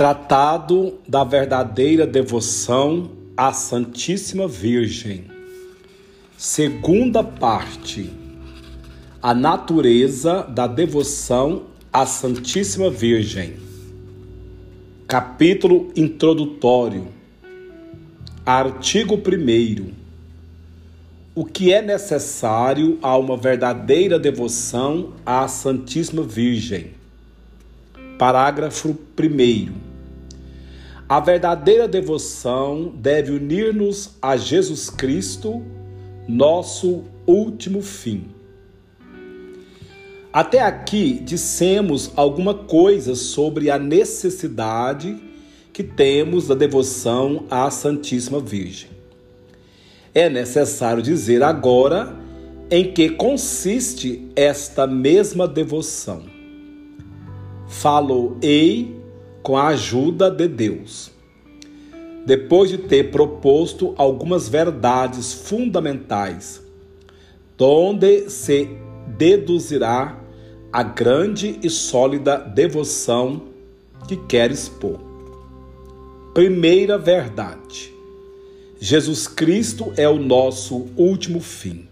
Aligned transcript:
Tratado 0.00 0.94
da 1.06 1.24
verdadeira 1.24 2.06
devoção 2.06 3.10
à 3.36 3.52
Santíssima 3.52 4.48
Virgem. 4.48 5.26
Segunda 6.38 7.22
parte. 7.22 8.10
A 9.20 9.34
natureza 9.34 10.42
da 10.44 10.66
devoção 10.66 11.64
à 11.92 12.06
Santíssima 12.06 12.88
Virgem. 12.88 13.56
Capítulo 15.06 15.92
introdutório. 15.94 17.08
Artigo 18.46 19.16
1. 19.16 19.92
O 21.34 21.44
que 21.44 21.74
é 21.74 21.82
necessário 21.82 22.98
a 23.02 23.18
uma 23.18 23.36
verdadeira 23.36 24.18
devoção 24.18 25.12
à 25.26 25.46
Santíssima 25.46 26.22
Virgem? 26.22 26.92
Parágrafo 28.16 28.96
1. 29.18 29.89
A 31.10 31.18
verdadeira 31.18 31.88
devoção 31.88 32.94
deve 32.94 33.32
unir-nos 33.32 34.10
a 34.22 34.36
Jesus 34.36 34.88
Cristo, 34.88 35.60
nosso 36.28 37.02
último 37.26 37.82
fim. 37.82 38.28
Até 40.32 40.60
aqui 40.60 41.14
dissemos 41.14 42.12
alguma 42.14 42.54
coisa 42.54 43.16
sobre 43.16 43.72
a 43.72 43.76
necessidade 43.76 45.20
que 45.72 45.82
temos 45.82 46.46
da 46.46 46.54
devoção 46.54 47.44
à 47.50 47.68
Santíssima 47.72 48.38
Virgem. 48.38 48.90
É 50.14 50.30
necessário 50.30 51.02
dizer 51.02 51.42
agora 51.42 52.16
em 52.70 52.92
que 52.92 53.10
consiste 53.10 54.30
esta 54.36 54.86
mesma 54.86 55.48
devoção. 55.48 56.22
Falou-ei 57.66 58.99
com 59.42 59.56
a 59.56 59.68
ajuda 59.68 60.30
de 60.30 60.46
Deus. 60.48 61.10
Depois 62.26 62.70
de 62.70 62.78
ter 62.78 63.10
proposto 63.10 63.94
algumas 63.96 64.48
verdades 64.48 65.32
fundamentais, 65.32 66.62
donde 67.56 68.28
se 68.28 68.68
deduzirá 69.06 70.18
a 70.72 70.82
grande 70.82 71.58
e 71.62 71.70
sólida 71.70 72.36
devoção 72.36 73.42
que 74.06 74.16
quer 74.16 74.50
expor. 74.50 75.00
Primeira 76.34 76.96
verdade: 76.96 77.92
Jesus 78.78 79.26
Cristo 79.26 79.92
é 79.96 80.08
o 80.08 80.18
nosso 80.18 80.88
último 80.96 81.40
fim. 81.40 81.88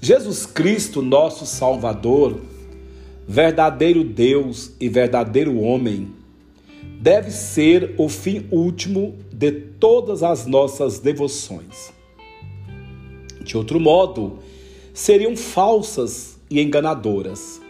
Jesus 0.00 0.44
Cristo, 0.44 1.00
nosso 1.00 1.46
Salvador, 1.46 2.38
verdadeiro 3.26 4.04
Deus 4.04 4.72
e 4.80 4.88
verdadeiro 4.88 5.58
homem, 5.60 6.08
deve 7.00 7.30
ser 7.30 7.94
o 7.98 8.08
fim 8.08 8.46
último 8.50 9.14
de 9.32 9.50
todas 9.50 10.22
as 10.22 10.46
nossas 10.46 10.98
devoções. 10.98 11.92
De 13.42 13.56
outro 13.56 13.78
modo, 13.78 14.38
seriam 14.92 15.36
falsas 15.36 16.38
e 16.50 16.60
enganadoras. 16.60 17.60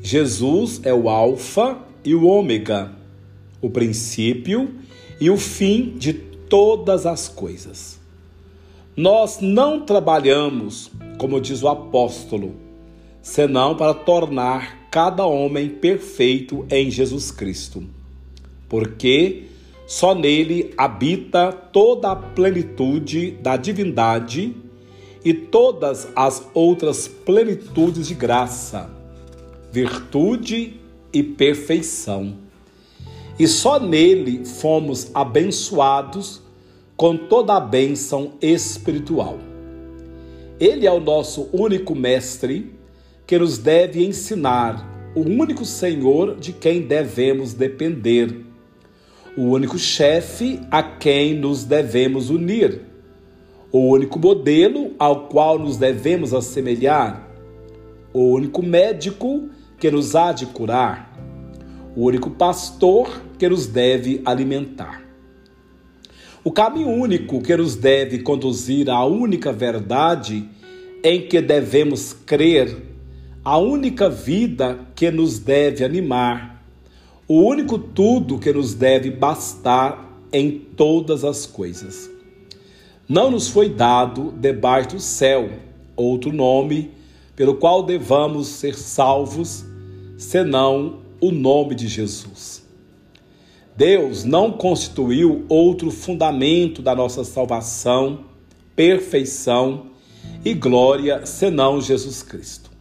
Jesus 0.00 0.80
é 0.84 0.94
o 0.94 1.08
Alfa 1.08 1.78
e 2.04 2.14
o 2.14 2.24
Ômega, 2.24 2.92
o 3.60 3.68
princípio 3.68 4.74
e 5.20 5.28
o 5.28 5.36
fim 5.36 5.94
de 5.96 6.12
todas 6.12 7.04
as 7.04 7.28
coisas. 7.28 7.98
Nós 8.96 9.40
não 9.40 9.84
trabalhamos, 9.84 10.90
como 11.18 11.40
diz 11.40 11.62
o 11.62 11.68
apóstolo, 11.68 12.54
senão 13.26 13.74
para 13.74 13.92
tornar 13.92 14.86
cada 14.88 15.26
homem 15.26 15.68
perfeito 15.68 16.64
em 16.70 16.88
Jesus 16.88 17.32
Cristo. 17.32 17.82
Porque 18.68 19.46
só 19.84 20.14
nele 20.14 20.72
habita 20.78 21.50
toda 21.50 22.12
a 22.12 22.16
plenitude 22.16 23.32
da 23.32 23.56
divindade 23.56 24.54
e 25.24 25.34
todas 25.34 26.06
as 26.14 26.46
outras 26.54 27.08
plenitudes 27.08 28.06
de 28.06 28.14
graça, 28.14 28.88
virtude 29.72 30.74
e 31.12 31.20
perfeição. 31.20 32.32
E 33.40 33.48
só 33.48 33.80
nele 33.80 34.44
fomos 34.46 35.10
abençoados 35.12 36.40
com 36.96 37.16
toda 37.16 37.56
a 37.56 37.60
bênção 37.60 38.34
espiritual. 38.40 39.36
Ele 40.60 40.86
é 40.86 40.92
o 40.92 41.00
nosso 41.00 41.50
único 41.52 41.92
mestre 41.92 42.75
que 43.26 43.38
nos 43.38 43.58
deve 43.58 44.04
ensinar 44.04 45.12
o 45.14 45.20
único 45.20 45.64
Senhor 45.64 46.36
de 46.36 46.52
quem 46.52 46.82
devemos 46.82 47.54
depender, 47.54 48.44
o 49.36 49.42
único 49.42 49.78
chefe 49.78 50.60
a 50.70 50.82
quem 50.82 51.34
nos 51.34 51.64
devemos 51.64 52.30
unir, 52.30 52.82
o 53.72 53.90
único 53.90 54.18
modelo 54.18 54.94
ao 54.98 55.28
qual 55.28 55.58
nos 55.58 55.76
devemos 55.76 56.32
assemelhar, 56.32 57.28
o 58.12 58.30
único 58.30 58.62
médico 58.62 59.48
que 59.78 59.90
nos 59.90 60.14
há 60.14 60.32
de 60.32 60.46
curar, 60.46 61.12
o 61.96 62.04
único 62.04 62.30
pastor 62.30 63.22
que 63.38 63.48
nos 63.48 63.66
deve 63.66 64.22
alimentar. 64.24 65.02
O 66.44 66.52
caminho 66.52 66.88
único 66.88 67.42
que 67.42 67.56
nos 67.56 67.74
deve 67.74 68.20
conduzir 68.20 68.88
à 68.88 69.04
única 69.04 69.52
verdade 69.52 70.48
em 71.02 71.26
que 71.26 71.40
devemos 71.40 72.12
crer 72.12 72.85
a 73.46 73.58
única 73.58 74.10
vida 74.10 74.76
que 74.96 75.08
nos 75.08 75.38
deve 75.38 75.84
animar, 75.84 76.64
o 77.28 77.42
único 77.42 77.78
tudo 77.78 78.40
que 78.40 78.52
nos 78.52 78.74
deve 78.74 79.08
bastar 79.08 80.20
em 80.32 80.50
todas 80.50 81.22
as 81.22 81.46
coisas. 81.46 82.10
Não 83.08 83.30
nos 83.30 83.46
foi 83.46 83.68
dado 83.68 84.34
debaixo 84.36 84.96
do 84.96 85.00
céu 85.00 85.48
outro 85.94 86.32
nome 86.32 86.90
pelo 87.36 87.54
qual 87.54 87.84
devamos 87.84 88.48
ser 88.48 88.74
salvos, 88.74 89.64
senão 90.18 91.02
o 91.20 91.30
nome 91.30 91.76
de 91.76 91.86
Jesus. 91.86 92.66
Deus 93.76 94.24
não 94.24 94.50
constituiu 94.50 95.44
outro 95.48 95.92
fundamento 95.92 96.82
da 96.82 96.96
nossa 96.96 97.22
salvação, 97.22 98.24
perfeição 98.74 99.86
e 100.44 100.52
glória 100.52 101.24
senão 101.24 101.80
Jesus 101.80 102.24
Cristo. 102.24 102.74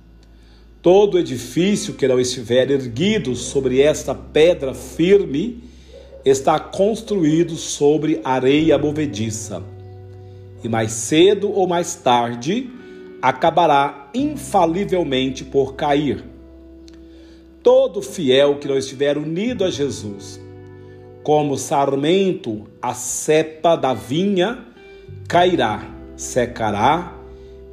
Todo 0.86 1.18
edifício 1.18 1.96
que 1.96 2.08
não 2.08 2.20
estiver 2.20 2.70
erguido 2.70 3.36
sobre 3.36 3.82
esta 3.82 4.14
pedra 4.14 4.76
firme 4.76 5.64
está 6.24 6.60
construído 6.60 7.56
sobre 7.56 8.22
areia 8.24 8.78
movediça. 8.78 9.64
E 10.64 10.70
mais 10.70 10.92
cedo 10.92 11.52
ou 11.52 11.68
mais 11.68 11.96
tarde 11.96 12.70
acabará 13.20 14.12
infalivelmente 14.14 15.44
por 15.44 15.74
cair. 15.74 16.24
Todo 17.64 18.00
fiel 18.04 18.60
que 18.60 18.68
não 18.68 18.78
estiver 18.78 19.18
unido 19.18 19.64
a 19.64 19.72
Jesus, 19.72 20.40
como 21.24 21.58
sarmento 21.58 22.68
a 22.80 22.94
cepa 22.94 23.76
da 23.76 23.96
vinha, 23.96 24.64
cairá, 25.28 25.84
secará 26.16 27.25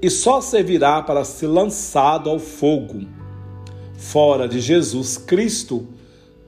e 0.03 0.11
só 0.11 0.41
servirá 0.41 1.01
para 1.01 1.23
ser 1.23 1.47
lançado 1.47 2.29
ao 2.29 2.41
fogo. 2.41 3.03
Fora 3.97 4.49
de 4.49 4.59
Jesus 4.59 5.17
Cristo, 5.17 5.87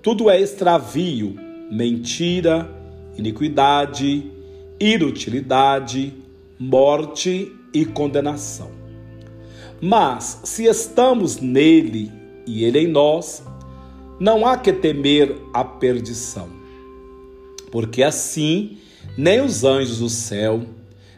tudo 0.03 0.29
é 0.29 0.41
extravio, 0.41 1.37
mentira, 1.71 2.69
iniquidade, 3.17 4.29
inutilidade, 4.81 6.13
morte 6.59 7.53
e 7.73 7.85
condenação. 7.85 8.73
Mas 9.81 10.41
se 10.43 10.65
estamos 10.65 11.37
nele 11.37 12.11
e 12.45 12.65
ele 12.65 12.81
em 12.81 12.89
nós, 12.89 13.45
não 14.19 14.45
há 14.45 14.57
que 14.57 14.73
temer 14.73 15.37
a 15.53 15.63
perdição. 15.65 16.49
Porque 17.71 18.03
assim, 18.03 18.79
nem 19.17 19.41
os 19.41 19.63
anjos 19.63 20.01
do 20.01 20.09
céu, 20.09 20.63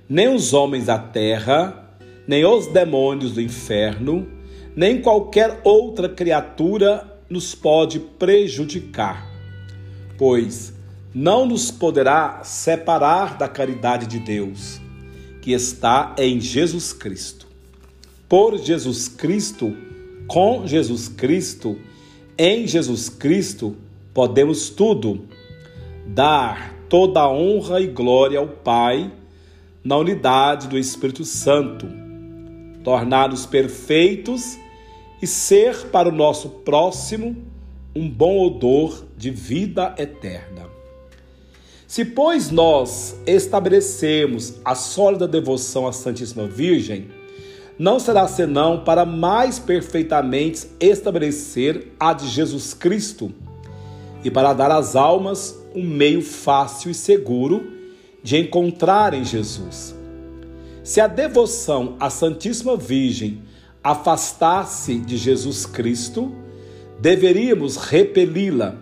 nem 0.06 0.34
os 0.34 0.52
homens 0.52 0.86
da 0.86 0.98
terra, 0.98 1.85
nem 2.26 2.44
os 2.44 2.66
demônios 2.66 3.32
do 3.32 3.40
inferno, 3.40 4.26
nem 4.74 5.00
qualquer 5.00 5.60
outra 5.64 6.08
criatura 6.08 7.18
nos 7.30 7.54
pode 7.54 7.98
prejudicar, 7.98 9.26
pois 10.18 10.74
não 11.14 11.46
nos 11.46 11.70
poderá 11.70 12.42
separar 12.44 13.38
da 13.38 13.48
caridade 13.48 14.06
de 14.06 14.18
Deus, 14.18 14.80
que 15.40 15.52
está 15.52 16.14
em 16.18 16.40
Jesus 16.40 16.92
Cristo. 16.92 17.46
Por 18.28 18.58
Jesus 18.58 19.08
Cristo, 19.08 19.74
com 20.26 20.66
Jesus 20.66 21.08
Cristo, 21.08 21.78
em 22.36 22.66
Jesus 22.66 23.08
Cristo, 23.08 23.76
podemos 24.12 24.68
tudo 24.68 25.24
dar 26.06 26.74
toda 26.88 27.20
a 27.20 27.30
honra 27.30 27.80
e 27.80 27.86
glória 27.86 28.38
ao 28.38 28.48
Pai 28.48 29.10
na 29.82 29.96
unidade 29.96 30.68
do 30.68 30.76
Espírito 30.76 31.24
Santo 31.24 32.05
tornar-nos 32.86 33.44
perfeitos 33.44 34.56
e 35.20 35.26
ser 35.26 35.88
para 35.88 36.08
o 36.08 36.12
nosso 36.12 36.48
próximo 36.48 37.36
um 37.96 38.08
bom 38.08 38.38
odor 38.38 39.04
de 39.18 39.28
vida 39.28 39.92
eterna. 39.98 40.68
Se, 41.84 42.04
pois, 42.04 42.52
nós 42.52 43.16
estabelecemos 43.26 44.60
a 44.64 44.76
sólida 44.76 45.26
devoção 45.26 45.88
à 45.88 45.92
Santíssima 45.92 46.46
Virgem, 46.46 47.08
não 47.76 47.98
será 47.98 48.28
senão 48.28 48.84
para 48.84 49.04
mais 49.04 49.58
perfeitamente 49.58 50.68
estabelecer 50.78 51.88
a 51.98 52.12
de 52.12 52.28
Jesus 52.28 52.72
Cristo 52.72 53.34
e 54.22 54.30
para 54.30 54.52
dar 54.52 54.70
às 54.70 54.94
almas 54.94 55.58
um 55.74 55.82
meio 55.82 56.22
fácil 56.22 56.92
e 56.92 56.94
seguro 56.94 57.66
de 58.22 58.36
encontrarem 58.36 59.24
Jesus. 59.24 59.95
Se 60.86 61.00
a 61.00 61.08
devoção 61.08 61.96
à 61.98 62.08
Santíssima 62.08 62.76
Virgem 62.76 63.42
afastasse 63.82 65.00
de 65.00 65.16
Jesus 65.16 65.66
Cristo, 65.66 66.32
deveríamos 67.00 67.76
repeli-la 67.76 68.76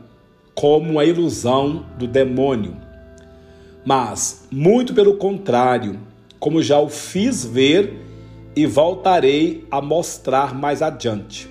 como 0.55 0.91
uma 0.91 1.05
ilusão 1.07 1.87
do 1.99 2.07
demônio. 2.07 2.77
Mas, 3.87 4.47
muito 4.51 4.93
pelo 4.93 5.17
contrário, 5.17 5.99
como 6.39 6.63
já 6.63 6.79
o 6.79 6.91
fiz 6.91 7.43
ver 7.43 7.95
e 8.55 8.67
voltarei 8.67 9.67
a 9.71 9.81
mostrar 9.81 10.55
mais 10.55 10.83
adiante. 10.83 11.49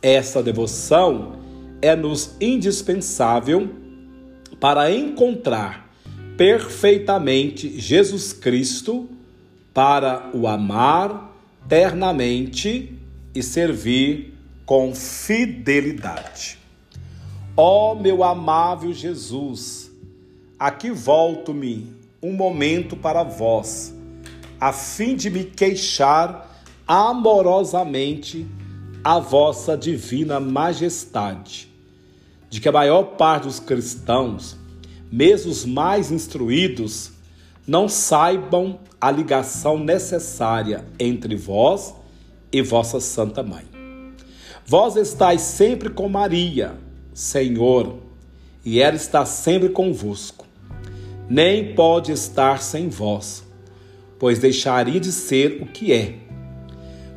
Essa 0.00 0.42
devoção 0.42 1.34
é-nos 1.82 2.34
indispensável 2.40 3.68
para 4.58 4.90
encontrar 4.90 5.92
perfeitamente 6.34 7.78
Jesus 7.78 8.32
Cristo, 8.32 9.10
para 9.76 10.30
o 10.32 10.48
amar 10.48 11.36
ternamente 11.68 12.98
e 13.34 13.42
servir 13.42 14.32
com 14.64 14.94
fidelidade. 14.94 16.58
Ó 17.54 17.92
oh, 17.92 17.94
meu 17.94 18.24
amável 18.24 18.90
Jesus, 18.94 19.90
aqui 20.58 20.90
volto-me 20.90 21.94
um 22.22 22.32
momento 22.32 22.96
para 22.96 23.22
vós 23.22 23.94
a 24.58 24.72
fim 24.72 25.14
de 25.14 25.28
me 25.28 25.44
queixar 25.44 26.50
amorosamente 26.88 28.46
a 29.04 29.18
vossa 29.18 29.76
divina 29.76 30.40
majestade, 30.40 31.70
de 32.48 32.62
que 32.62 32.68
a 32.70 32.72
maior 32.72 33.02
parte 33.18 33.42
dos 33.42 33.60
cristãos, 33.60 34.56
mesmo 35.12 35.52
os 35.52 35.66
mais 35.66 36.10
instruídos, 36.10 37.12
não 37.66 37.88
saibam 37.88 38.78
a 39.00 39.10
ligação 39.10 39.78
necessária 39.78 40.84
entre 40.98 41.34
vós 41.34 41.94
e 42.52 42.62
vossa 42.62 43.00
Santa 43.00 43.42
Mãe. 43.42 43.64
Vós 44.64 44.96
estáis 44.96 45.42
sempre 45.42 45.90
com 45.90 46.08
Maria, 46.08 46.74
Senhor, 47.12 47.98
e 48.64 48.80
ela 48.80 48.96
está 48.96 49.24
sempre 49.24 49.68
convosco. 49.68 50.46
Nem 51.28 51.74
pode 51.74 52.12
estar 52.12 52.62
sem 52.62 52.88
vós 52.88 53.46
pois 54.18 54.38
deixaria 54.38 54.98
de 54.98 55.12
ser 55.12 55.62
o 55.62 55.66
que 55.66 55.92
é. 55.92 56.14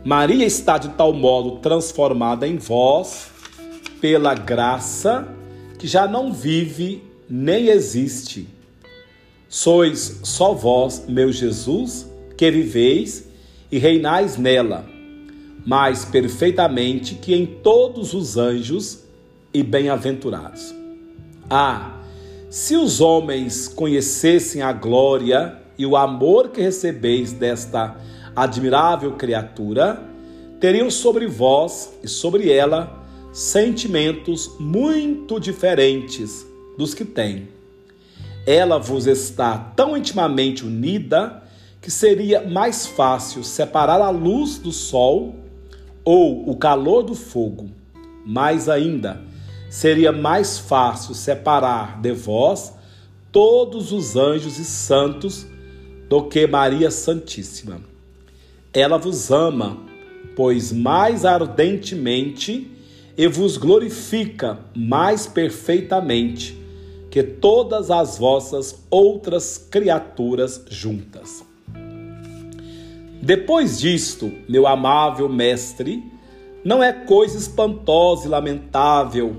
Maria 0.04 0.46
está 0.46 0.78
de 0.78 0.90
tal 0.90 1.14
modo 1.14 1.58
transformada 1.60 2.48
em 2.48 2.58
vós 2.58 3.28
pela 4.00 4.34
graça 4.34 5.28
que 5.78 5.88
já 5.88 6.08
não 6.08 6.32
vive 6.32 7.04
nem 7.30 7.68
existe. 7.68 8.48
Sois 9.52 10.20
só 10.24 10.54
vós, 10.54 11.06
meu 11.08 11.32
Jesus, 11.32 12.08
que 12.38 12.52
viveis 12.52 13.28
e 13.72 13.80
reinais 13.80 14.38
nela, 14.38 14.86
mais 15.66 16.06
perfeitamente 16.06 17.16
que 17.16 17.34
em 17.34 17.48
todos 17.48 18.14
os 18.14 18.38
anjos 18.38 19.06
e 19.52 19.64
bem-aventurados. 19.64 20.72
Ah, 21.50 22.00
se 22.48 22.76
os 22.76 23.02
homens 23.02 23.68
conhecessem 23.68 24.62
a 24.62 24.72
glória 24.72 25.58
e 25.80 25.86
o 25.86 25.98
amor 25.98 26.50
que 26.50 26.62
recebeis 26.62 27.34
desta 27.34 27.98
admirável 28.36 29.14
criatura, 29.14 30.00
teriam 30.60 30.92
sobre 30.92 31.26
vós 31.26 31.92
e 32.04 32.08
sobre 32.08 32.52
ela 32.52 33.04
sentimentos 33.34 34.52
muito 34.60 35.40
diferentes 35.40 36.46
dos 36.78 36.94
que 36.94 37.04
tem. 37.04 37.59
Ela 38.50 38.80
vos 38.80 39.06
está 39.06 39.60
tão 39.76 39.96
intimamente 39.96 40.66
unida 40.66 41.44
que 41.80 41.92
seria 41.92 42.42
mais 42.42 42.88
fácil 42.88 43.44
separar 43.44 44.02
a 44.02 44.10
luz 44.10 44.58
do 44.58 44.72
sol 44.72 45.36
ou 46.04 46.50
o 46.50 46.58
calor 46.58 47.04
do 47.04 47.14
fogo. 47.14 47.70
Mais 48.26 48.68
ainda, 48.68 49.22
seria 49.70 50.12
mais 50.12 50.58
fácil 50.58 51.14
separar 51.14 52.02
de 52.02 52.12
vós 52.12 52.74
todos 53.32 53.92
os 53.92 54.16
anjos 54.16 54.58
e 54.58 54.66
santos 54.66 55.46
do 56.10 56.24
que 56.24 56.48
Maria 56.48 56.90
Santíssima. 56.90 57.80
Ela 58.74 58.98
vos 58.98 59.30
ama, 59.30 59.78
pois 60.36 60.74
mais 60.74 61.24
ardentemente 61.24 62.72
e 63.16 63.28
vos 63.28 63.58
glorifica 63.58 64.58
mais 64.76 65.28
perfeitamente 65.28 66.59
que 67.10 67.24
todas 67.24 67.90
as 67.90 68.18
vossas 68.18 68.84
outras 68.90 69.58
criaturas 69.58 70.64
juntas. 70.70 71.44
Depois 73.22 73.80
disto, 73.80 74.32
meu 74.48 74.68
amável 74.68 75.28
mestre, 75.28 76.04
não 76.64 76.84
é 76.84 76.94
coisa 76.94 77.38
espantosa 77.38 78.28
e 78.28 78.30
lamentável 78.30 79.38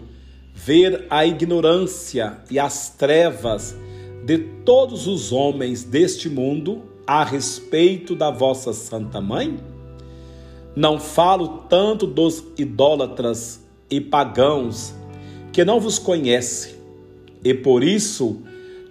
ver 0.53 1.07
a 1.09 1.25
ignorância 1.25 2.39
e 2.51 2.59
as 2.59 2.91
trevas 2.91 3.75
de 4.25 4.39
todos 4.39 5.07
os 5.07 5.33
homens 5.33 5.85
deste 5.85 6.29
mundo 6.29 6.83
a 7.07 7.25
respeito 7.25 8.15
da 8.15 8.31
vossa 8.31 8.73
Santa 8.73 9.21
Mãe? 9.21 9.59
Não 10.77 11.01
falo 11.01 11.65
tanto 11.69 12.07
dos 12.07 12.45
idólatras 12.59 13.61
e 13.89 14.01
pagãos 14.01 14.95
que 15.53 15.65
não 15.65 15.81
vos 15.81 15.99
conhecem 15.99 16.80
e 17.45 17.55
por 17.55 17.83
isso 17.83 18.43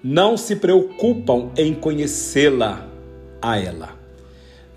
não 0.04 0.38
se 0.38 0.56
preocupam 0.56 1.50
em 1.58 1.74
conhecê-la 1.74 2.88
a 3.42 3.58
ela. 3.58 3.98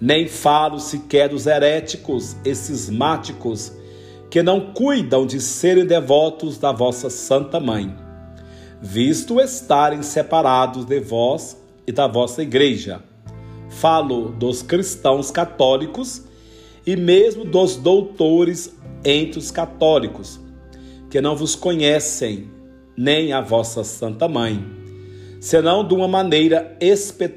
Nem 0.00 0.26
falo 0.26 0.80
sequer 0.80 1.28
dos 1.28 1.46
heréticos 1.46 2.36
e 2.44 2.54
cismáticos 2.54 3.72
que 4.30 4.42
não 4.42 4.72
cuidam 4.72 5.26
de 5.26 5.40
serem 5.40 5.86
devotos 5.86 6.58
da 6.58 6.72
vossa 6.72 7.08
Santa 7.08 7.60
Mãe 7.60 8.02
visto 8.82 9.40
estarem 9.40 10.02
separados 10.02 10.84
de 10.84 10.98
vós 10.98 11.56
e 11.86 11.92
da 11.92 12.08
vossa 12.08 12.42
igreja. 12.42 13.00
Falo 13.70 14.30
dos 14.30 14.60
cristãos 14.60 15.30
católicos 15.30 16.22
e 16.84 16.96
mesmo 16.96 17.44
dos 17.44 17.76
doutores 17.76 18.74
entre 19.04 19.38
os 19.38 19.52
católicos, 19.52 20.40
que 21.08 21.20
não 21.20 21.36
vos 21.36 21.54
conhecem, 21.54 22.50
nem 22.96 23.32
a 23.32 23.40
vossa 23.40 23.84
Santa 23.84 24.28
Mãe, 24.28 24.64
senão 25.40 25.86
de 25.86 25.94
uma 25.94 26.08
maneira 26.08 26.76
espe 26.80 27.30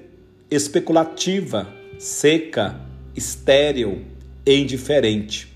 especulativa, 0.52 1.68
seca, 1.98 2.80
estéril 3.16 4.04
e 4.46 4.56
indiferente. 4.56 5.52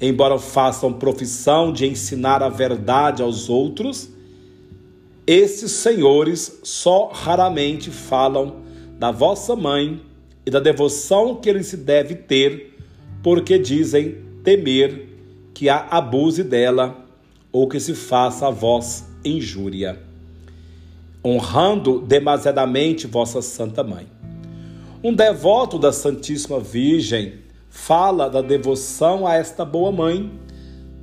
Embora 0.00 0.38
façam 0.38 0.92
profissão 0.92 1.72
de 1.72 1.86
ensinar 1.86 2.42
a 2.42 2.48
verdade 2.48 3.22
aos 3.22 3.48
outros, 3.48 4.08
esses 5.26 5.72
senhores 5.72 6.60
só 6.62 7.08
raramente 7.08 7.90
falam 7.90 8.56
da 8.98 9.10
vossa 9.10 9.56
mãe 9.56 10.00
e 10.46 10.50
da 10.50 10.60
devoção 10.60 11.36
que 11.36 11.48
ele 11.48 11.64
se 11.64 11.76
deve 11.76 12.14
ter, 12.14 12.76
porque 13.22 13.58
dizem 13.58 14.18
temer 14.44 15.08
que 15.54 15.68
a 15.68 15.78
abuse 15.90 16.44
dela 16.44 17.04
ou 17.50 17.66
que 17.68 17.80
se 17.80 17.94
faça 17.94 18.46
a 18.46 18.50
vós 18.50 19.13
injúria, 19.24 19.98
honrando 21.24 22.00
demasiadamente 22.00 23.06
vossa 23.06 23.40
Santa 23.40 23.82
Mãe. 23.82 24.06
Um 25.02 25.14
devoto 25.14 25.78
da 25.78 25.92
Santíssima 25.92 26.60
Virgem 26.60 27.34
fala 27.68 28.28
da 28.30 28.40
devoção 28.40 29.26
a 29.26 29.34
esta 29.34 29.64
boa 29.64 29.90
mãe 29.90 30.30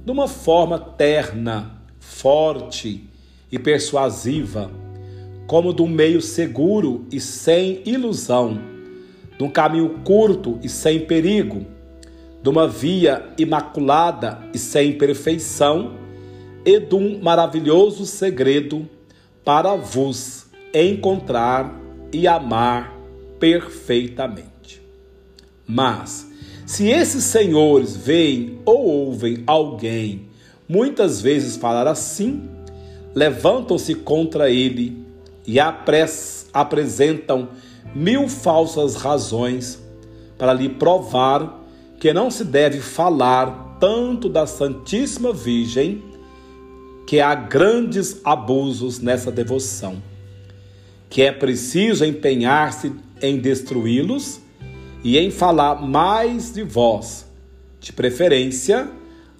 de 0.06 0.12
uma 0.12 0.28
forma 0.28 0.80
terna, 0.80 1.82
forte 2.00 3.08
e 3.52 3.60
persuasiva, 3.60 4.72
como 5.46 5.74
de 5.74 5.82
um 5.82 5.88
meio 5.88 6.22
seguro 6.22 7.06
e 7.12 7.20
sem 7.20 7.82
ilusão, 7.86 8.60
de 9.38 9.44
um 9.44 9.50
caminho 9.50 10.00
curto 10.04 10.58
e 10.64 10.70
sem 10.70 11.02
perigo, 11.02 11.66
de 12.42 12.50
uma 12.50 12.68
via 12.68 13.34
imaculada 13.38 14.40
e 14.54 14.58
sem 14.58 14.94
perfeição, 14.98 15.92
e 16.66 16.80
de 16.80 16.96
um 16.96 17.22
maravilhoso 17.22 18.06
segredo 18.06 18.88
para 19.44 19.76
vos 19.76 20.46
encontrar 20.74 21.80
e 22.14 22.28
amar 22.28 22.96
perfeitamente. 23.40 24.82
Mas, 25.68 26.28
se 26.66 26.88
esses 26.90 27.24
senhores 27.24 27.96
veem 27.96 28.60
ou 28.66 28.86
ouvem 28.86 29.44
alguém 29.48 30.30
muitas 30.68 31.22
vezes 31.22 31.58
falar 31.58 31.88
assim, 31.88 32.48
levantam-se 33.14 33.96
contra 33.96 34.50
ele 34.50 35.06
e 35.46 35.58
apresentam 35.60 37.50
mil 37.94 38.30
falsas 38.30 38.96
razões 38.96 39.82
para 40.38 40.54
lhe 40.54 40.70
provar 40.70 41.62
que 42.00 42.14
não 42.14 42.32
se 42.32 42.46
deve 42.46 42.80
falar 42.80 43.78
tanto 43.80 44.30
da 44.30 44.48
Santíssima 44.48 45.34
Virgem, 45.34 46.02
que 47.06 47.20
há 47.20 47.36
grandes 47.36 48.22
abusos 48.24 49.00
nessa 49.00 49.32
devoção, 49.32 50.02
que 51.10 51.22
é 51.22 51.32
preciso 51.32 52.06
empenhar-se 52.06 52.94
em 53.22 53.38
destruí-los 53.38 54.42
e 55.04 55.18
em 55.18 55.30
falar 55.32 55.82
mais 55.82 56.54
de 56.54 56.64
vós, 56.64 57.26
de 57.80 57.92
preferência 57.92 58.90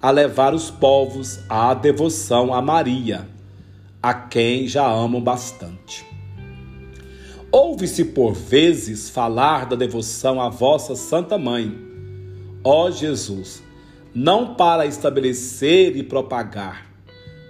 a 0.00 0.10
levar 0.10 0.52
os 0.52 0.70
povos 0.70 1.38
à 1.48 1.72
devoção 1.74 2.52
a 2.52 2.60
Maria, 2.60 3.28
a 4.02 4.12
quem 4.12 4.66
já 4.66 4.84
amam 4.90 5.20
bastante. 5.20 6.04
Ouve-se 7.52 8.06
por 8.06 8.32
vezes 8.32 9.08
falar 9.08 9.66
da 9.66 9.76
devoção 9.76 10.40
à 10.40 10.48
vossa 10.48 10.96
Santa 10.96 11.38
Mãe, 11.38 11.72
ó 12.64 12.90
Jesus, 12.90 13.62
não 14.14 14.54
para 14.54 14.86
estabelecer 14.86 15.96
e 15.96 16.02
propagar, 16.02 16.91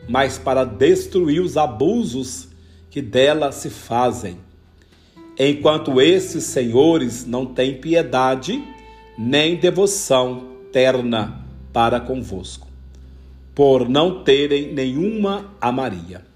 mas 0.09 0.39
para 0.39 0.65
destruir 0.65 1.41
os 1.41 1.57
abusos 1.57 2.49
que 2.91 3.01
dela 3.01 3.53
se 3.53 3.71
fazem. 3.71 4.39
Enquanto 5.39 6.01
esses 6.01 6.45
senhores 6.45 7.25
não 7.25 7.47
têm 7.47 7.81
piedade 7.81 8.63
nem 9.17 9.57
devoção 9.57 10.49
terna 10.71 11.45
para 11.73 12.01
convosco, 12.01 12.69
por 13.55 13.89
não 13.89 14.23
terem 14.23 14.73
nenhuma 14.73 15.53
a 15.61 15.73
Maria 15.73 16.33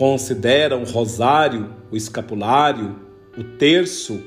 consideram 0.00 0.82
o 0.82 0.86
rosário, 0.86 1.74
o 1.90 1.96
escapulário, 1.96 2.96
o 3.36 3.44
terço 3.44 4.18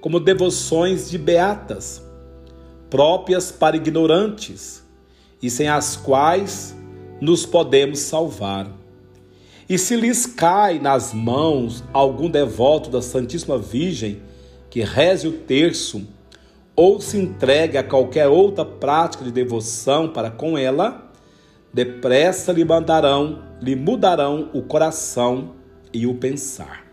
como 0.00 0.18
devoções 0.18 1.10
de 1.10 1.18
beatas, 1.18 2.02
próprias 2.88 3.52
para 3.52 3.76
ignorantes 3.76 4.82
e 5.42 5.50
sem 5.50 5.68
as 5.68 5.96
quais 5.96 6.74
nos 7.20 7.44
podemos 7.44 7.98
salvar. 8.00 8.70
E 9.68 9.76
se 9.76 9.96
lhes 9.96 10.24
cai 10.24 10.78
nas 10.78 11.12
mãos 11.12 11.84
algum 11.92 12.30
devoto 12.30 12.88
da 12.88 13.02
Santíssima 13.02 13.58
Virgem 13.58 14.22
que 14.70 14.80
reze 14.80 15.28
o 15.28 15.32
terço 15.32 16.06
ou 16.74 17.00
se 17.00 17.18
entregue 17.18 17.76
a 17.76 17.82
qualquer 17.82 18.28
outra 18.28 18.64
prática 18.64 19.24
de 19.24 19.32
devoção 19.32 20.08
para 20.08 20.30
com 20.30 20.56
ela, 20.56 21.10
depressa 21.74 22.52
lhe 22.52 22.64
mandarão, 22.64 23.42
lhe 23.60 23.74
mudarão 23.74 24.48
o 24.54 24.62
coração 24.62 25.56
e 25.92 26.06
o 26.06 26.14
pensar. 26.14 26.86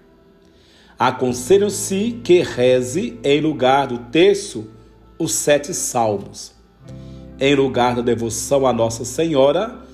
Aconselham-se 0.97 2.19
que 2.23 2.41
reze 2.41 3.19
em 3.23 3.39
lugar 3.41 3.87
do 3.87 3.99
terço 4.09 4.67
os 5.19 5.33
sete 5.33 5.73
salmos. 5.73 6.53
Em 7.39 7.53
lugar 7.53 7.95
da 7.95 8.01
devoção 8.01 8.65
a 8.65 8.73
Nossa 8.73 9.05
Senhora, 9.05 9.84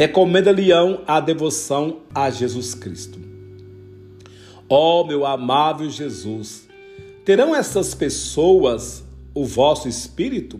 recomenda-lhe-ão 0.00 1.02
a 1.06 1.20
devoção 1.20 1.98
a 2.14 2.30
Jesus 2.30 2.74
Cristo. 2.74 3.18
Ó 4.66 5.02
oh, 5.02 5.06
meu 5.06 5.26
amável 5.26 5.90
Jesus, 5.90 6.66
terão 7.22 7.54
essas 7.54 7.94
pessoas 7.94 9.04
o 9.34 9.44
vosso 9.44 9.90
espírito? 9.90 10.58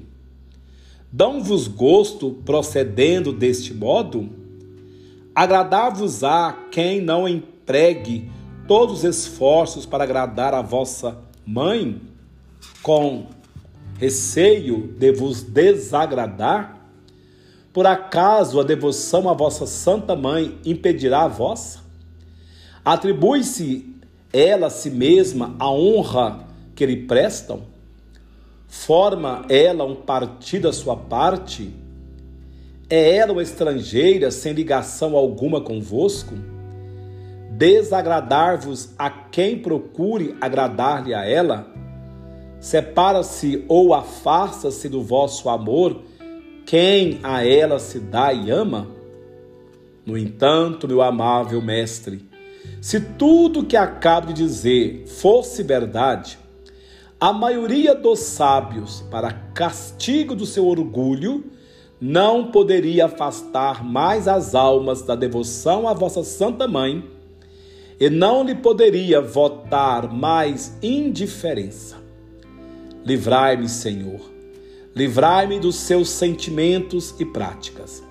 Dão-vos 1.10 1.68
gosto 1.68 2.32
procedendo 2.44 3.32
deste 3.32 3.72
modo? 3.72 4.28
Agradar-vos-á 5.34 6.66
quem 6.70 7.00
não 7.00 7.26
empregue 7.26 8.30
todos 8.68 8.98
os 8.98 9.04
esforços 9.04 9.86
para 9.86 10.04
agradar 10.04 10.52
a 10.52 10.60
vossa 10.60 11.18
mãe, 11.46 11.98
com 12.82 13.24
receio 13.98 14.86
de 14.98 15.12
vos 15.12 15.42
desagradar? 15.42 16.79
Por 17.72 17.86
acaso 17.86 18.58
a 18.58 18.64
devoção 18.64 19.28
à 19.28 19.32
vossa 19.32 19.64
Santa 19.64 20.16
Mãe 20.16 20.58
impedirá 20.64 21.22
a 21.22 21.28
vossa? 21.28 21.78
Atribui-se 22.84 23.94
ela 24.32 24.66
a 24.66 24.70
si 24.70 24.90
mesma 24.90 25.54
a 25.58 25.70
honra 25.70 26.46
que 26.74 26.84
lhe 26.84 26.96
prestam? 26.96 27.62
Forma 28.66 29.44
ela 29.48 29.84
um 29.84 29.94
partido 29.94 30.68
à 30.68 30.72
sua 30.72 30.96
parte? 30.96 31.72
É 32.88 33.16
ela 33.16 33.32
uma 33.32 33.42
estrangeira 33.42 34.32
sem 34.32 34.52
ligação 34.52 35.14
alguma 35.14 35.60
convosco? 35.60 36.34
Desagradar-vos 37.52 38.90
a 38.98 39.10
quem 39.10 39.58
procure 39.58 40.34
agradar-lhe 40.40 41.14
a 41.14 41.24
ela? 41.24 41.68
Separa-se 42.58 43.64
ou 43.68 43.94
afasta-se 43.94 44.88
do 44.88 45.02
vosso 45.02 45.48
amor 45.48 46.09
quem 46.70 47.18
a 47.24 47.44
ela 47.44 47.80
se 47.80 47.98
dá 47.98 48.32
e 48.32 48.48
ama? 48.48 48.86
No 50.06 50.16
entanto, 50.16 50.86
meu 50.86 51.02
amável 51.02 51.60
mestre, 51.60 52.24
se 52.80 53.00
tudo 53.00 53.64
que 53.64 53.76
acabo 53.76 54.28
de 54.28 54.34
dizer 54.34 55.04
fosse 55.08 55.64
verdade, 55.64 56.38
a 57.18 57.32
maioria 57.32 57.92
dos 57.92 58.20
sábios, 58.20 59.04
para 59.10 59.32
castigo 59.52 60.36
do 60.36 60.46
seu 60.46 60.64
orgulho, 60.68 61.42
não 62.00 62.52
poderia 62.52 63.06
afastar 63.06 63.84
mais 63.84 64.28
as 64.28 64.54
almas 64.54 65.02
da 65.02 65.16
devoção 65.16 65.88
à 65.88 65.92
vossa 65.92 66.22
Santa 66.22 66.68
Mãe, 66.68 67.02
e 67.98 68.08
não 68.08 68.44
lhe 68.44 68.54
poderia 68.54 69.20
votar 69.20 70.08
mais 70.08 70.78
indiferença. 70.80 71.96
Livrai-me, 73.04 73.68
Senhor, 73.68 74.29
livrai-me 74.94 75.58
dos 75.58 75.76
seus 75.76 76.08
sentimentos 76.08 77.14
e 77.18 77.24
práticas. 77.24 78.02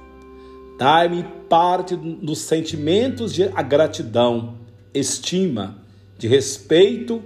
Dai-me 0.77 1.25
parte 1.49 1.95
dos 1.95 2.39
sentimentos 2.39 3.33
de 3.33 3.47
gratidão, 3.67 4.55
estima, 4.93 5.77
de 6.17 6.27
respeito 6.27 7.21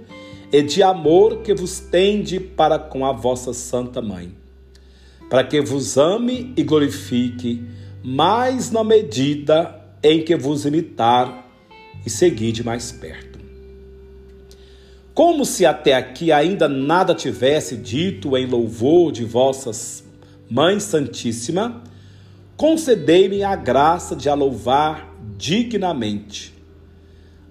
e 0.52 0.62
de 0.62 0.82
amor 0.82 1.42
que 1.42 1.54
vos 1.54 1.78
tende 1.78 2.40
para 2.40 2.78
com 2.78 3.04
a 3.04 3.12
vossa 3.12 3.52
Santa 3.52 4.02
Mãe, 4.02 4.32
para 5.30 5.44
que 5.44 5.60
vos 5.60 5.96
ame 5.96 6.52
e 6.56 6.62
glorifique 6.62 7.62
mais 8.02 8.70
na 8.70 8.84
medida 8.84 9.80
em 10.02 10.22
que 10.22 10.36
vos 10.36 10.66
imitar 10.66 11.48
e 12.04 12.10
seguir 12.10 12.52
de 12.52 12.62
mais 12.62 12.92
perto. 12.92 13.43
Como 15.14 15.44
se 15.44 15.64
até 15.64 15.94
aqui 15.94 16.32
ainda 16.32 16.68
nada 16.68 17.14
tivesse 17.14 17.76
dito 17.76 18.36
em 18.36 18.46
louvor 18.46 19.12
de 19.12 19.24
vossas 19.24 20.02
Mãe 20.50 20.80
Santíssima, 20.80 21.84
concedei-me 22.56 23.44
a 23.44 23.54
graça 23.54 24.16
de 24.16 24.28
a 24.28 24.34
louvar 24.34 25.14
dignamente, 25.38 26.52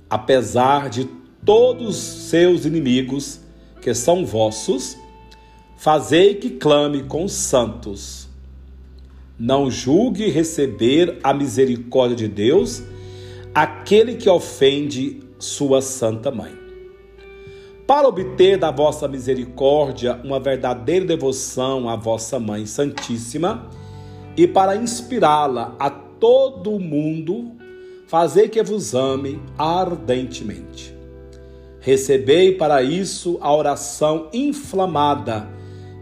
apesar 0.09 0.89
de 0.89 1.07
todos 1.45 1.95
seus 1.95 2.65
inimigos, 2.65 3.39
que 3.81 3.93
são 3.93 4.25
vossos, 4.25 4.97
fazei 5.77 6.35
que 6.35 6.49
clame 6.49 7.03
com 7.03 7.23
os 7.23 7.31
santos. 7.31 8.27
Não 9.39 9.71
julgue 9.71 10.29
receber 10.29 11.17
a 11.23 11.33
misericórdia 11.33 12.15
de 12.15 12.27
Deus 12.27 12.83
aquele 13.55 14.15
que 14.15 14.29
ofende 14.29 15.21
sua 15.39 15.81
santa 15.81 16.29
mãe. 16.29 16.62
Para 17.85 18.07
obter 18.07 18.57
da 18.57 18.71
vossa 18.71 19.07
misericórdia 19.09 20.19
uma 20.23 20.39
verdadeira 20.39 21.05
devoção 21.05 21.89
à 21.89 21.97
vossa 21.97 22.39
mãe 22.39 22.65
santíssima 22.65 23.69
e 24.37 24.47
para 24.47 24.77
inspirá-la 24.77 25.75
a 25.77 25.89
todo 25.89 26.71
o 26.71 26.79
mundo, 26.79 27.51
fazei 28.07 28.47
que 28.47 28.63
vos 28.63 28.95
ame 28.95 29.41
ardentemente. 29.57 30.95
Recebei 31.81 32.53
para 32.53 32.81
isso 32.81 33.37
a 33.41 33.53
oração 33.53 34.29
inflamada 34.31 35.49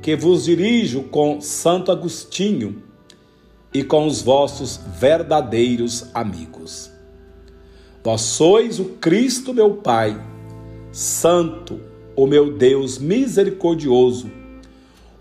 que 0.04 0.16
vos 0.16 0.46
dirijo 0.46 1.04
com 1.04 1.42
Santo 1.42 1.92
Agostinho 1.92 2.84
e 3.74 3.84
com 3.84 4.06
os 4.06 4.22
vossos 4.22 4.80
verdadeiros 5.00 6.12
amigos. 6.14 6.92
Vós 8.04 8.22
sois 8.22 8.80
o 8.80 8.86
Cristo, 8.86 9.54
meu 9.54 9.76
Pai, 9.76 10.20
Santo, 10.92 11.80
o 12.16 12.28
meu 12.28 12.58
Deus 12.58 12.98
misericordioso, 12.98 14.30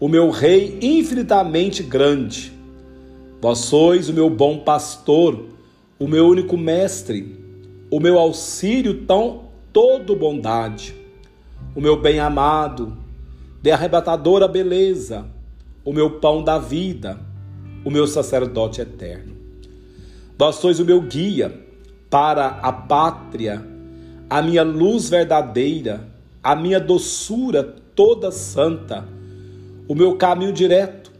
o 0.01 0.09
meu 0.09 0.31
Rei 0.31 0.79
infinitamente 0.83 1.83
grande. 1.83 2.53
Vós 3.41 3.59
sois 3.59 4.09
o 4.09 4.13
meu 4.13 4.29
bom 4.29 4.59
pastor, 4.59 5.47
o 5.99 6.09
meu 6.09 6.27
único 6.27 6.57
mestre, 6.57 7.39
o 7.91 8.01
meu 8.01 8.19
auxílio 8.19 9.07
tão 9.07 9.45
todo 9.73 10.17
bondade, 10.17 10.95
o 11.75 11.81
meu 11.81 12.01
bem 12.01 12.19
amado, 12.19 12.97
de 13.63 13.71
arrebatadora 13.71 14.49
beleza, 14.49 15.27
o 15.85 15.93
meu 15.93 16.19
pão 16.19 16.43
da 16.43 16.59
vida, 16.59 17.21
o 17.85 17.91
meu 17.91 18.07
sacerdote 18.07 18.81
eterno. 18.81 19.37
Vós 20.39 20.57
sois 20.57 20.81
o 20.81 20.85
meu 20.85 21.01
guia 21.03 21.67
para 22.09 22.47
a 22.47 22.73
pátria, 22.73 23.65
a 24.31 24.41
minha 24.41 24.63
luz 24.63 25.11
verdadeira, 25.11 26.09
a 26.41 26.55
minha 26.55 26.79
doçura 26.79 27.65
toda 27.97 28.31
santa, 28.31 29.05
o 29.89 29.95
meu 29.95 30.17
caminho 30.17 30.53
direto. 30.53 31.11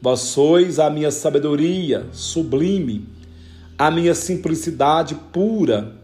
Vós 0.00 0.20
sois 0.20 0.78
a 0.78 0.88
minha 0.88 1.10
sabedoria 1.10 2.06
sublime, 2.12 3.08
a 3.76 3.90
minha 3.90 4.14
simplicidade 4.14 5.16
pura, 5.32 5.96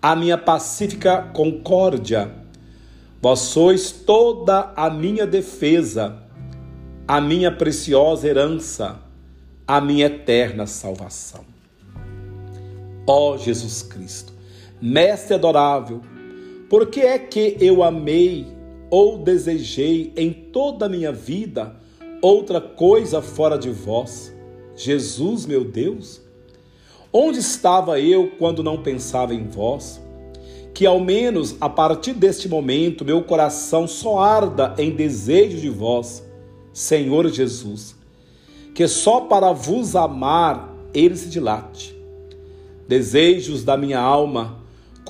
a 0.00 0.16
minha 0.16 0.38
pacífica 0.38 1.28
concórdia. 1.34 2.30
Vós 3.20 3.40
sois 3.40 3.92
toda 3.92 4.72
a 4.74 4.88
minha 4.88 5.26
defesa, 5.26 6.16
a 7.06 7.20
minha 7.20 7.52
preciosa 7.52 8.26
herança, 8.26 8.98
a 9.68 9.78
minha 9.78 10.06
eterna 10.06 10.66
salvação. 10.66 11.44
Ó 13.06 13.36
Jesus 13.36 13.82
Cristo, 13.82 14.39
Mestre 14.80 15.34
adorável, 15.34 16.00
por 16.68 16.86
que 16.86 17.00
é 17.00 17.18
que 17.18 17.56
eu 17.60 17.82
amei 17.82 18.46
ou 18.88 19.18
desejei 19.18 20.12
em 20.16 20.32
toda 20.32 20.86
a 20.86 20.88
minha 20.88 21.12
vida 21.12 21.76
outra 22.22 22.60
coisa 22.60 23.20
fora 23.20 23.58
de 23.58 23.70
vós? 23.70 24.32
Jesus, 24.74 25.44
meu 25.44 25.64
Deus? 25.64 26.22
Onde 27.12 27.40
estava 27.40 28.00
eu 28.00 28.30
quando 28.38 28.62
não 28.62 28.82
pensava 28.82 29.34
em 29.34 29.48
vós? 29.48 30.00
Que 30.72 30.86
ao 30.86 31.00
menos 31.00 31.56
a 31.60 31.68
partir 31.68 32.14
deste 32.14 32.48
momento 32.48 33.04
meu 33.04 33.22
coração 33.22 33.86
só 33.86 34.18
arda 34.18 34.74
em 34.78 34.92
desejo 34.92 35.58
de 35.58 35.68
vós, 35.68 36.24
Senhor 36.72 37.28
Jesus, 37.28 37.96
que 38.74 38.86
só 38.88 39.22
para 39.22 39.52
vos 39.52 39.94
amar 39.94 40.72
ele 40.94 41.16
se 41.16 41.28
dilate. 41.28 41.94
Desejos 42.88 43.62
da 43.64 43.76
minha 43.76 44.00
alma, 44.00 44.59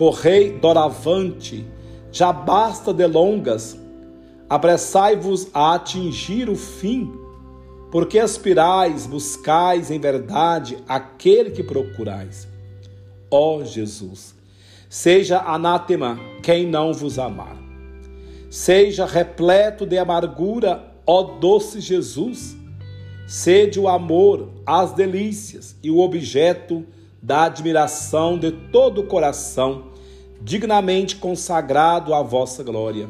correi 0.00 0.52
doravante, 0.52 1.66
já 2.10 2.32
basta 2.32 2.90
delongas, 2.90 3.78
apressai-vos 4.48 5.48
a 5.52 5.74
atingir 5.74 6.48
o 6.48 6.56
fim, 6.56 7.12
porque 7.92 8.18
aspirais, 8.18 9.06
buscais 9.06 9.90
em 9.90 10.00
verdade 10.00 10.78
aquele 10.88 11.50
que 11.50 11.62
procurais. 11.62 12.48
Ó 13.30 13.62
Jesus, 13.62 14.34
seja 14.88 15.40
anátema 15.40 16.18
quem 16.42 16.66
não 16.66 16.94
vos 16.94 17.18
amar. 17.18 17.58
Seja 18.48 19.04
repleto 19.04 19.84
de 19.84 19.98
amargura, 19.98 20.94
ó 21.06 21.22
doce 21.22 21.78
Jesus. 21.78 22.56
Sede 23.28 23.78
o 23.78 23.86
amor, 23.86 24.48
as 24.64 24.94
delícias 24.94 25.76
e 25.82 25.90
o 25.90 25.98
objeto 25.98 26.86
da 27.22 27.42
admiração 27.42 28.38
de 28.38 28.50
todo 28.50 29.02
o 29.02 29.06
coração 29.06 29.89
dignamente 30.40 31.16
consagrado 31.16 32.14
à 32.14 32.22
vossa 32.22 32.62
glória. 32.62 33.08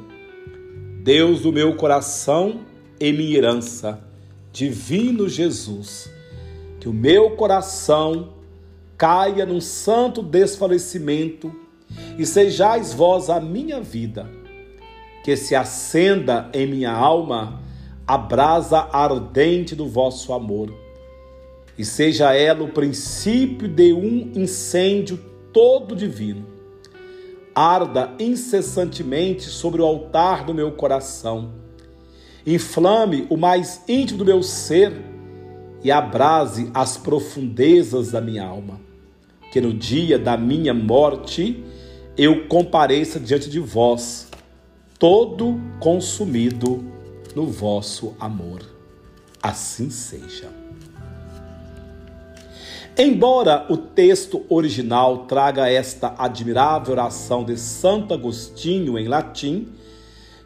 Deus 1.02 1.42
do 1.42 1.52
meu 1.52 1.76
coração 1.76 2.60
e 2.98 3.12
minha 3.12 3.38
herança, 3.38 4.00
divino 4.52 5.28
Jesus, 5.28 6.10
que 6.80 6.88
o 6.88 6.92
meu 6.92 7.30
coração 7.36 8.34
caia 8.98 9.46
num 9.46 9.60
santo 9.60 10.22
desfalecimento 10.22 11.54
e 12.18 12.26
sejais 12.26 12.92
vós 12.92 13.30
a 13.30 13.40
minha 13.40 13.80
vida, 13.80 14.28
que 15.24 15.36
se 15.36 15.54
acenda 15.54 16.50
em 16.52 16.66
minha 16.66 16.92
alma 16.92 17.62
a 18.06 18.18
brasa 18.18 18.88
ardente 18.92 19.74
do 19.74 19.86
vosso 19.86 20.32
amor, 20.32 20.74
e 21.78 21.84
seja 21.84 22.34
ela 22.34 22.64
o 22.64 22.72
princípio 22.72 23.68
de 23.68 23.92
um 23.92 24.32
incêndio 24.34 25.18
todo 25.52 25.96
divino 25.96 26.59
arda 27.60 28.12
incessantemente 28.18 29.44
sobre 29.44 29.82
o 29.82 29.84
altar 29.84 30.44
do 30.44 30.54
meu 30.54 30.72
coração. 30.72 31.52
Inflame 32.46 33.26
o 33.28 33.36
mais 33.36 33.82
íntimo 33.88 34.18
do 34.18 34.24
meu 34.24 34.42
ser 34.42 34.92
e 35.82 35.90
abrase 35.90 36.70
as 36.72 36.96
profundezas 36.96 38.12
da 38.12 38.20
minha 38.20 38.44
alma. 38.44 38.80
Que 39.52 39.60
no 39.60 39.74
dia 39.74 40.18
da 40.18 40.36
minha 40.36 40.72
morte 40.72 41.62
eu 42.16 42.46
compareça 42.46 43.18
diante 43.18 43.48
de 43.48 43.58
vós, 43.58 44.28
todo 44.98 45.60
consumido 45.78 46.84
no 47.34 47.46
vosso 47.46 48.14
amor. 48.20 48.60
Assim 49.42 49.90
seja. 49.90 50.59
Embora 53.02 53.64
o 53.70 53.78
texto 53.78 54.44
original 54.50 55.24
traga 55.24 55.70
esta 55.70 56.14
admirável 56.18 56.92
oração 56.92 57.42
de 57.42 57.56
Santo 57.56 58.12
Agostinho 58.12 58.98
em 58.98 59.08
latim, 59.08 59.68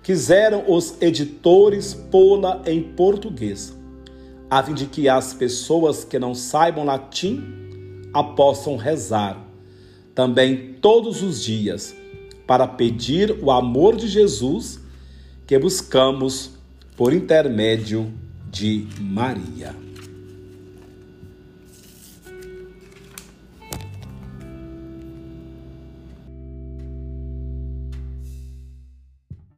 quiseram 0.05 0.63
os 0.69 1.03
editores 1.03 1.95
pô-la 1.95 2.63
em 2.65 2.81
português, 2.81 3.77
a 4.49 4.63
fim 4.63 4.73
de 4.73 4.87
que 4.87 5.09
as 5.09 5.35
pessoas 5.35 6.05
que 6.05 6.17
não 6.17 6.33
saibam 6.33 6.85
latim 6.85 7.43
a 8.13 8.23
possam 8.23 8.77
rezar 8.77 9.37
também 10.15 10.75
todos 10.81 11.25
os 11.25 11.43
dias 11.43 11.93
para 12.47 12.69
pedir 12.69 13.37
o 13.43 13.51
amor 13.51 13.97
de 13.97 14.07
Jesus 14.07 14.79
que 15.45 15.59
buscamos 15.59 16.53
por 16.97 17.13
intermédio 17.13 18.13
de 18.49 18.87
Maria. 19.01 19.84